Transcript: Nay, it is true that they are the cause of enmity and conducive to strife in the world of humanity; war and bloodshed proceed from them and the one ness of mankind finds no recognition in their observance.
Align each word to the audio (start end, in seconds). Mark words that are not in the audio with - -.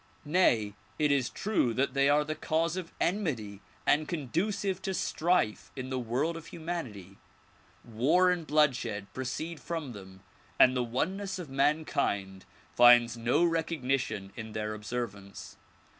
Nay, 0.25 0.73
it 0.97 1.11
is 1.11 1.29
true 1.29 1.75
that 1.75 1.93
they 1.93 2.09
are 2.09 2.23
the 2.23 2.33
cause 2.33 2.75
of 2.75 2.91
enmity 2.99 3.61
and 3.85 4.07
conducive 4.07 4.81
to 4.81 4.95
strife 4.95 5.71
in 5.75 5.91
the 5.91 5.99
world 5.99 6.35
of 6.35 6.47
humanity; 6.47 7.19
war 7.85 8.31
and 8.31 8.47
bloodshed 8.47 9.05
proceed 9.13 9.59
from 9.59 9.91
them 9.91 10.23
and 10.59 10.75
the 10.75 10.81
one 10.83 11.17
ness 11.17 11.37
of 11.37 11.51
mankind 11.51 12.45
finds 12.75 13.15
no 13.15 13.43
recognition 13.45 14.33
in 14.35 14.53
their 14.53 14.73
observance. 14.73 15.57